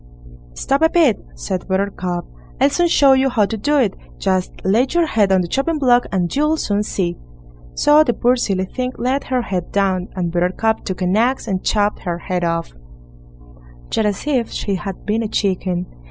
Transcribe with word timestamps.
"Stop 0.55 0.81
a 0.81 0.89
bit", 0.89 1.23
said 1.35 1.67
Buttercup; 1.67 2.25
"I'll 2.59 2.71
soon 2.71 2.87
show 2.87 3.13
you 3.13 3.29
how 3.29 3.45
to 3.45 3.55
do 3.55 3.77
it; 3.77 3.93
just 4.17 4.51
lay 4.65 4.87
your 4.89 5.05
head 5.05 5.31
on 5.31 5.41
the 5.41 5.47
chopping 5.47 5.77
block, 5.77 6.05
and 6.11 6.35
you'll 6.35 6.57
soon 6.57 6.81
see." 6.81 7.19
So 7.75 8.03
the 8.03 8.15
poor 8.15 8.35
silly 8.35 8.65
thing 8.65 8.93
laid 8.97 9.25
her 9.25 9.43
head 9.43 9.71
down, 9.71 10.07
and 10.15 10.31
Buttercup 10.31 10.85
took 10.85 11.03
an 11.03 11.15
axe 11.15 11.47
and 11.47 11.63
chopped 11.63 11.99
her 11.99 12.17
head 12.17 12.43
off, 12.43 12.73
just 13.91 14.07
as 14.07 14.25
if 14.25 14.49
she 14.49 14.73
had 14.73 15.05
been 15.05 15.21
a 15.21 15.27
chicken. 15.27 15.85